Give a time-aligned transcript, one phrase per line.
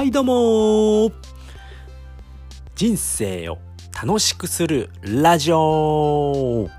[0.00, 1.12] はいどうも。
[2.74, 3.58] 人生を
[3.92, 6.70] 楽しくするラジオ。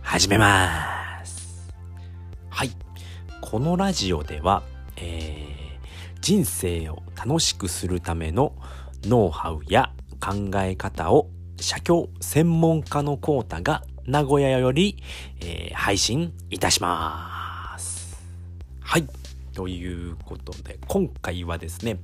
[0.00, 1.68] 始めます。
[2.48, 2.70] はい。
[3.42, 4.62] このラジオでは、
[4.96, 8.54] えー、人生を楽しくするための
[9.04, 11.28] ノウハウや考え方を
[11.60, 14.96] 写経専門家のコータが名古屋より、
[15.42, 18.16] えー、配信いたします。
[18.80, 19.17] はい
[19.58, 21.98] ということで、今回はですね、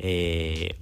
[0.00, 0.76] えー、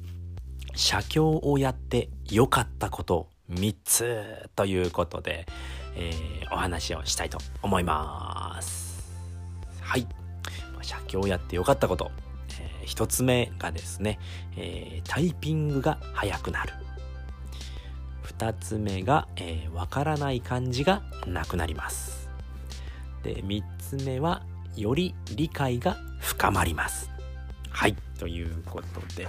[0.74, 5.44] 写経をやって良かったこと3つということで、
[5.94, 9.12] えー、お話をしたいと思います。
[9.82, 10.06] はい。
[10.80, 12.10] 写経をやって良かったこと。
[12.58, 14.18] えー、1つ目がですね、
[14.56, 16.72] えー、タイピングが速くなる。
[18.38, 22.30] 2つ目が、えー、からない漢字がなくなります。
[23.22, 24.42] で、3つ目は、
[24.76, 27.10] より理解が深まります。
[27.68, 29.28] はい、ということで、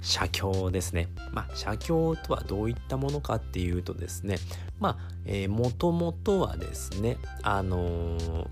[0.00, 1.08] 写経ですね。
[1.32, 4.36] まあ、写経とはどういったものかっていうとですね、
[4.78, 8.46] まあ、えー、もともとはですね、あのー、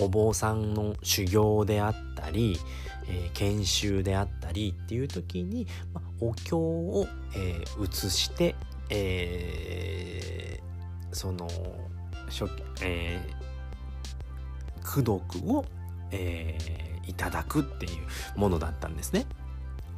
[0.00, 2.58] お坊さんの修行であったり、
[3.08, 8.54] えー、研修であったりっていう時に、まあ、お経を、えー、写して、
[8.90, 11.48] えー、その、
[12.82, 15.64] えー、功読を
[16.12, 19.26] えー、いただくっていうものだったんですね。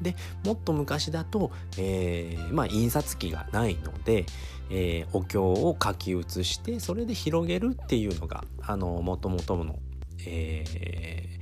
[0.03, 4.27] でもっと昔だと、えー、まあ、印刷機がないので、
[4.71, 9.79] えー、お経を書き写してそれで広げるっていうのがあの元々の、
[10.27, 11.39] え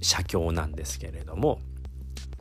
[0.00, 1.60] ー、写経なんですけれども、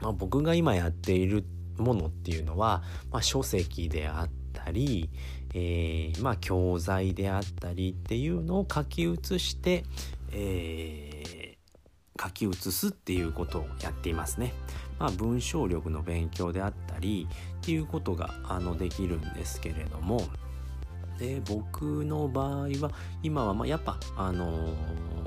[0.02, 1.45] まあ、僕が今やっている
[1.78, 5.10] ものっていうのは、まあ、書籍であったり、
[5.54, 9.84] えー、まあ、教材であったりっていうのを書き写して、
[10.32, 11.41] えー、
[12.32, 14.54] 書き写すっていうことをやっていますね。
[15.00, 17.28] まあ、文章力の勉強であったり
[17.62, 20.22] っていうことがあのできるんですけれども
[21.17, 22.92] で僕の場合は
[23.23, 24.70] 今はまやっぱ、あのー、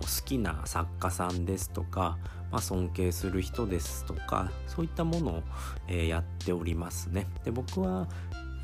[0.01, 2.19] 好きな作家さんですとか、
[2.53, 5.43] まあ、尊敬する人ですとかそういったものを、
[5.89, 7.27] えー、やっておりますね。
[7.45, 8.09] で僕は、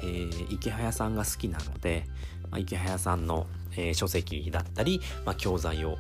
[0.03, 2.05] えー、池早さんが好きなので、
[2.51, 5.99] まあ、池早さんの、え、書籍だったり、まあ、教材を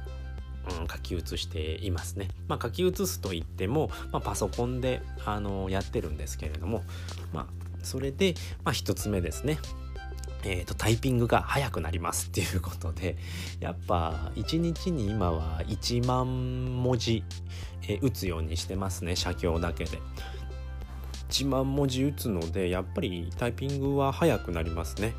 [0.80, 2.28] うん、書き写していますね。
[2.48, 6.82] まあ、書き写すといっても、まあ、パソコンであのやってるんですけれども、
[7.32, 7.46] まあ、
[7.82, 9.58] それで、まあ、1つ目ですね。
[10.42, 13.18] えーと、タイピングが速くなりますっていうことで
[13.60, 17.24] やっぱ1日に今は1万文字、
[17.82, 19.98] えー、打つようにしてますね写経だけで。
[21.28, 25.14] 1万文字打つのでやっぱりタイピングは速くなりますね。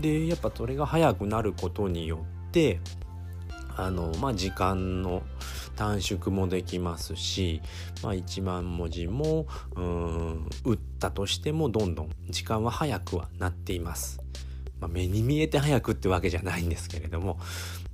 [0.00, 2.80] でやっぱそれが速くなることによって
[3.76, 5.22] あの、まあ、時間の
[5.76, 7.60] 短縮もできますし、
[8.02, 14.20] まあ、1万文字もうん打ったとしてもどんどん時間は早くはなっています。
[14.80, 17.38] まあ、目に見えて早くってわけじゃないんですけれども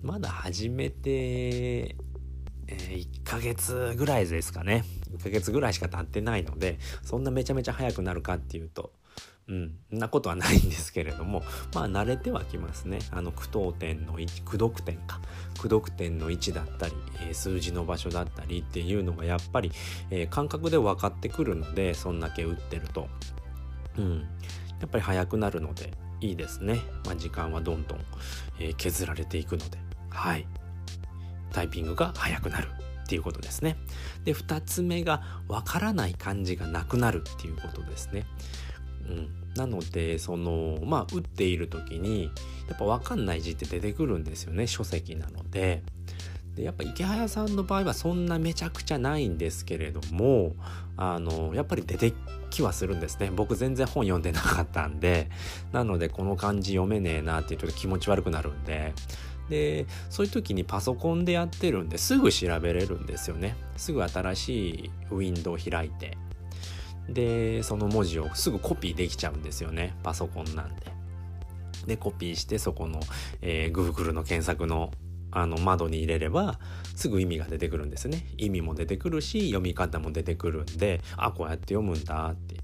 [0.03, 4.85] まだ始めて、えー、1ヶ月ぐらいですかね
[5.17, 8.93] 1ヶ月ぐらいしか経ってないのでそんなめちゃめちゃ早くなるかっていうと
[9.53, 11.43] うん、なことはないんですけれども
[11.75, 13.01] まあ慣れてはきますね。
[13.11, 15.21] あの句読点の位置句読点か。
[15.61, 16.95] 句読点の位置だったり、
[17.29, 19.71] え、数字の場所だったりっていうのがやっぱり、
[20.11, 23.09] えー、感覚で分かってくるのでそんだけ打ってると、
[23.99, 24.21] うん、
[24.81, 25.93] やっぱり速くなるので
[26.23, 28.01] いいですね、まあ、時間はどんどん、
[28.59, 29.79] えー、削られていくので。
[30.09, 30.47] はい。
[31.53, 32.69] タイピングが速くなる
[33.05, 33.77] っていうことですね。
[34.25, 38.25] で2つ目が分からない漢字がなくなるっていうことですね。
[39.09, 42.31] うん、なのでそのまあ打っている時に
[42.69, 45.83] やっぱ分かんない字って出てくるんですよね書籍なので。
[46.55, 50.55] でやっぱ池早さんの場合はそんなめちゃくちゃないんですけれども
[50.99, 52.13] あのやっぱり出て
[52.51, 53.31] きはするんですね。
[53.35, 55.31] 僕全然本読んでなかったんで。
[55.73, 58.93] なのでこの漢字読めねえなっていうと気持ち悪くなるんで。
[59.49, 63.57] でそういう時にパソコンでやってるんですぐ調べれるんですよね。
[63.77, 66.17] すぐ新しいウィンドウ開いて。
[67.09, 69.95] でその文字をすぐコピーできちゃうんですよね。
[70.03, 70.93] パソコンなんで。
[71.87, 73.01] でコピーしてそこの、
[73.41, 74.93] えー、Google の検索の
[75.35, 76.59] あの窓に入れれば
[76.95, 78.27] すぐ意味が出てくるんですね。
[78.37, 82.57] 意味も出てくるし読み方も出てくるんであこうやって読むんだって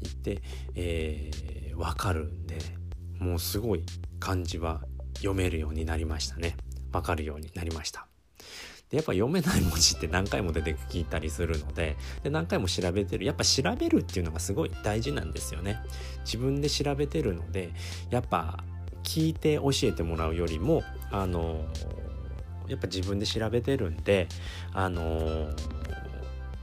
[0.00, 0.42] 言って、
[0.76, 2.58] えー、分かるんで
[3.18, 3.82] もうすごい
[4.20, 4.82] 漢字は
[5.16, 6.56] 読めるようになりましたね。
[6.92, 8.06] 分かるようになりました。
[8.90, 15.78] でやっぱ読めない文字って何回も出てきたりするのでで何回も調べてるやっぱ調べるっていうのがすごい大事なんですよね
[16.24, 17.70] 自分で調べてるので
[18.10, 18.62] やっぱ
[19.02, 21.64] 聞いて教えてもらうよりもあの
[22.68, 24.28] やっぱ自分で調べてるんで
[24.72, 25.50] あの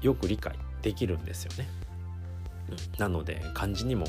[0.01, 1.69] よく理解できるんですよね。
[2.97, 4.05] なので漢字にも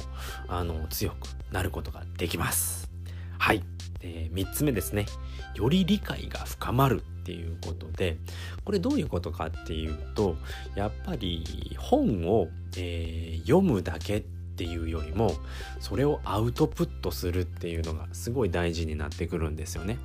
[0.49, 2.91] あの強くなることができます。
[3.39, 3.63] はい。
[4.01, 5.07] で3つ目ですね。
[5.55, 8.17] より理解が深まるっていうことで
[8.65, 10.37] これどういうことかっていうと
[10.75, 15.33] やっぱり本を、えー、読むだけっていうよりも
[15.81, 19.99] それをアウトプットするっていうのがすごい大事になってくるんですよね。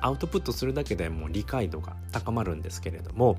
[0.00, 3.36] アウトプットするだけでも理解度が高まるんですけれども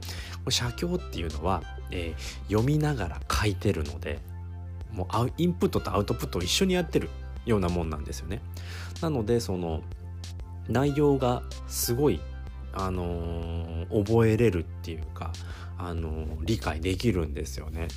[0.49, 4.19] 写経っていうのは、えー、読みながら書いてるので
[4.93, 7.09] もうインプットとアウトプットを一緒にやってる
[7.45, 8.41] ようなもんなんですよね。
[9.01, 9.81] なのでその
[10.69, 12.21] 内容がすごい
[12.73, 15.31] あのー、覚えれるっていうか、
[15.77, 17.87] あのー、理解できるんですよね。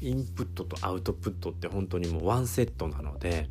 [0.00, 3.48] インプットとアウトプットって本当にもうワンセットなので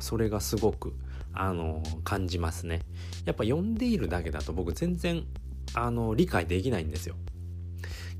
[0.00, 0.94] それがすごく
[1.32, 2.82] あの感じますね。
[3.24, 5.24] やっぱ読んでいるだけだと僕全然
[5.74, 7.14] あの理解できないんですよ。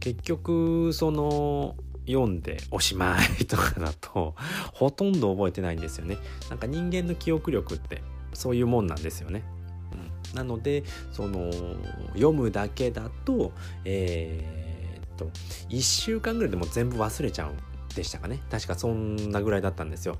[0.00, 1.74] 結局その
[2.06, 4.34] 読んでおしまいとかだと
[4.72, 6.16] ほとんど覚えてないんですよね。
[6.48, 8.02] なんか人間の記憶力って
[8.32, 9.42] そういうもんなんですよね、
[10.34, 11.50] なのでその
[12.14, 13.52] 読むだけだと
[13.84, 15.30] えー、っと
[15.70, 17.52] 1週間ぐらいでも全部忘れちゃう
[17.94, 18.40] でしたかね。
[18.50, 20.18] 確かそんなぐらいだったんですよ。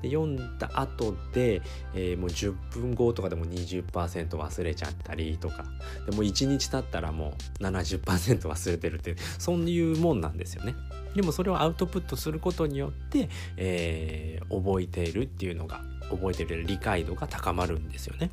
[0.00, 1.62] で読んだ後で、
[1.94, 5.64] えー、もう10分後とかでも20%忘れちゃったりとか。
[6.08, 10.74] でも1日経ったらもう70%忘れてるってそういうもんなんですよね。
[11.14, 15.80] でもそれをアウトプットすることによって、えー、覚えているっていうのが
[16.10, 18.30] 覚えている理解度が高まるんですよね。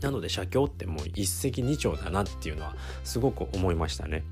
[0.00, 4.24] なので写経ってもう一石二鳥だなっていうのはすごく思いましたね。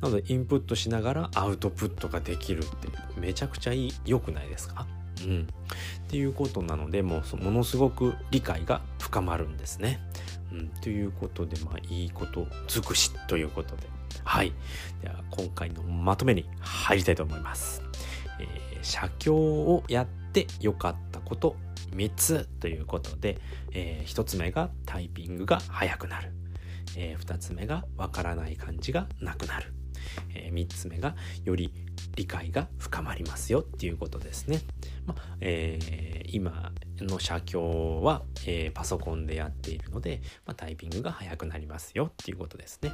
[0.00, 2.88] なのでインプットしながらアウトプットができるって
[3.18, 3.72] めちゃくちゃ
[4.04, 4.86] 良くないですか？
[5.24, 5.42] うん。
[5.42, 5.46] っ
[6.08, 10.00] ていうことなのでもうものすごく理解が深まるんですね。
[10.50, 13.84] うん、ということでまあいいこと尽くしということで
[14.22, 14.52] はい
[15.00, 17.82] では今回のまとめに入りたいと思います。
[18.38, 21.56] えー、写経をやって良かったこと
[21.94, 23.38] 3つということで、
[23.72, 26.32] えー、1つ目がタイピングが速くなる、
[26.96, 29.72] えー、2つ目がわからない感じがなくなる、
[30.34, 31.14] えー、3つ目が
[31.44, 31.72] より
[32.16, 34.60] 理解が深まりますよっていうことですね。
[35.06, 42.92] まえー、今の写経は、えー、パソコンでやっているので、まあ、タイピングが速くなりますよっていうことですね。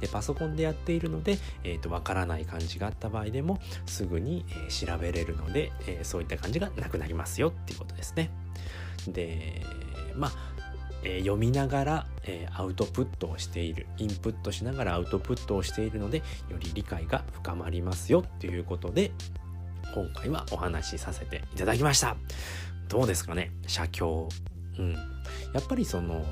[0.00, 8.30] でパソコンでやっているので、えーと、からない漢字があった場合でもすぐに、えー、調べれるので、え、そういった漢字がなくなりますよっていうことですね。
[9.08, 9.62] で
[10.14, 10.49] まあ
[11.02, 13.86] えー、読みながら、えー、アウトプットをしている。
[13.98, 16.22] インプットしながらアウトプットをしているのでよ
[16.58, 19.12] り理解が深まりますよっていうことで
[19.94, 22.16] 今回はお話しさせていただきました。
[22.88, 23.50] どうですかね？
[23.66, 24.28] 写経
[24.80, 24.92] うん
[25.52, 26.24] やっぱりその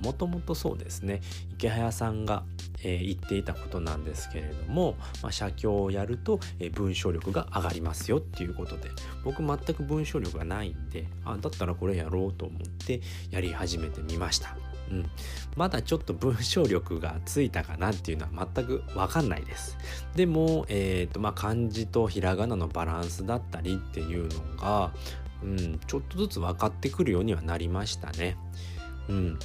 [0.00, 1.20] もともとそうですね
[1.52, 2.44] 池早さんが
[2.84, 8.90] えー、言っていたことなんですけれども、まあ、写経をやると、えー、文章力が上がりますよっていうことで
[9.24, 13.00] 僕全く文章力がないんであだったらこれやろうと思って
[13.30, 14.56] やり始めてみました。
[14.90, 15.06] うん、
[15.54, 19.76] まだちょっと文章力がついたかなっていうのは全く分かんないです。
[20.16, 24.92] でも、えーとまあ、漢字とひらがなのバランスだったりっていうのが、
[25.42, 28.36] うん、ちょっとずつ分かってくるようにはなりましたね。
[29.08, 29.38] うん、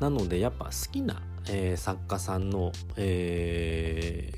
[0.00, 4.30] なのでやっぱ好きなえー、作家さんの、え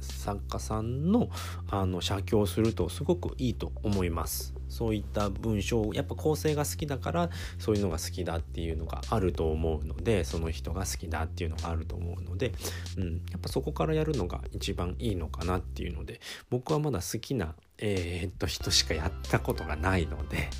[0.00, 1.28] ー、作家さんの
[1.70, 4.54] あの写経をするとすごくいいと思います。
[4.68, 12.52] そういった文章やっぱ構成が好きだからそういうのが好きだっていうのがあると思うのでその人が好きだっていうのがあると思うので、
[12.98, 20.50] うん、やっぱそこからやるのが一番いいのかなっていうので僕はまだ好きな、えー、っと人しかやったことがないので、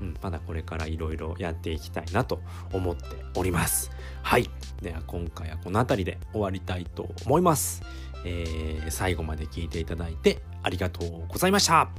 [0.00, 2.40] うん、まだこれからいろいろやっていきたいなと
[2.72, 3.02] 思って
[3.36, 3.90] おります。
[4.22, 4.48] はい。
[4.80, 7.82] では今回はこの辺りで終わりたいと思います。
[8.24, 11.90] えー、最後まで聞いていただいてありがとうございました。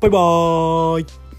[0.00, 1.29] バイバーイ